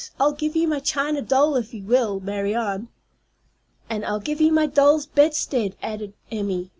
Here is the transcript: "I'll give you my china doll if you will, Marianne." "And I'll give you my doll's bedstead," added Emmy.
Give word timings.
"I'll 0.19 0.31
give 0.31 0.55
you 0.55 0.67
my 0.67 0.79
china 0.79 1.21
doll 1.21 1.55
if 1.57 1.75
you 1.75 1.83
will, 1.83 2.19
Marianne." 2.19 2.87
"And 3.87 4.03
I'll 4.03 4.19
give 4.19 4.41
you 4.41 4.51
my 4.51 4.65
doll's 4.65 5.05
bedstead," 5.05 5.75
added 5.79 6.13
Emmy. 6.31 6.69